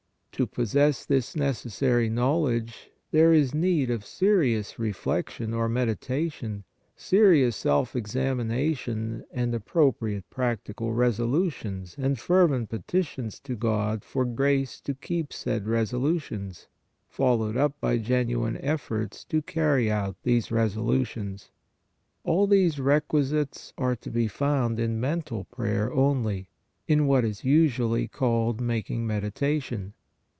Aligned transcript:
To 0.35 0.47
possess 0.47 1.05
this 1.05 1.35
necessary 1.35 2.09
knowledge, 2.09 2.89
there 3.11 3.31
is 3.31 3.53
need 3.53 3.91
of 3.91 4.03
serious 4.03 4.79
reflection 4.79 5.53
or 5.53 5.69
meditation, 5.69 6.63
serious 6.95 7.63
154 7.63 7.91
PRAYER 7.91 7.91
self 7.91 7.95
examination 8.49 9.23
and 9.31 9.53
appropriate 9.53 10.27
practical 10.31 10.93
resolu 10.95 11.51
tions 11.53 11.95
and 11.95 12.17
fervent 12.17 12.69
petitions 12.71 13.39
to 13.41 13.55
God 13.55 14.03
for 14.03 14.25
grace 14.25 14.79
to 14.81 14.95
keep 14.95 15.31
said 15.31 15.67
resolutions, 15.67 16.65
followed 17.07 17.55
up 17.55 17.79
by 17.79 17.99
genuine 17.99 18.57
efforts 18.63 19.23
to 19.25 19.43
carry 19.43 19.91
out 19.91 20.15
these 20.23 20.51
resolutions. 20.51 21.51
All 22.23 22.47
these 22.47 22.79
requisites 22.79 23.73
are 23.77 23.97
to 23.97 24.09
be 24.09 24.27
found 24.27 24.79
in 24.79 24.99
mental 24.99 25.43
prayer 25.43 25.93
only, 25.93 26.49
in 26.87 27.05
what 27.05 27.23
is 27.23 27.43
usually 27.43 28.07
called 28.07 28.59
making 28.59 29.05
meditation. 29.05 29.93